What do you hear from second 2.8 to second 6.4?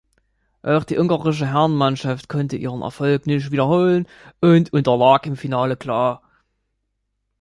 Erfolg nicht wiederholen und unterlag im Finale klar.